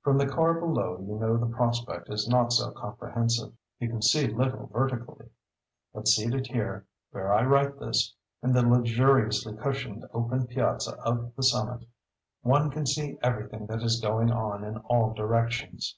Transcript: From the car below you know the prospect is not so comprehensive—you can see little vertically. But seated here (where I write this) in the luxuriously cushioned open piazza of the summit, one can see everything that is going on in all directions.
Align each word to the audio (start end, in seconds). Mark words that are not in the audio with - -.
From 0.00 0.16
the 0.16 0.26
car 0.26 0.54
below 0.58 0.96
you 1.06 1.16
know 1.16 1.36
the 1.36 1.44
prospect 1.44 2.08
is 2.10 2.26
not 2.26 2.54
so 2.54 2.70
comprehensive—you 2.70 3.86
can 3.86 4.00
see 4.00 4.26
little 4.26 4.66
vertically. 4.68 5.28
But 5.92 6.08
seated 6.08 6.46
here 6.46 6.86
(where 7.10 7.30
I 7.30 7.44
write 7.44 7.78
this) 7.78 8.14
in 8.42 8.54
the 8.54 8.62
luxuriously 8.66 9.54
cushioned 9.58 10.06
open 10.14 10.46
piazza 10.46 10.96
of 11.02 11.34
the 11.36 11.42
summit, 11.42 11.84
one 12.40 12.70
can 12.70 12.86
see 12.86 13.18
everything 13.22 13.66
that 13.66 13.82
is 13.82 14.00
going 14.00 14.32
on 14.32 14.64
in 14.64 14.78
all 14.78 15.12
directions. 15.12 15.94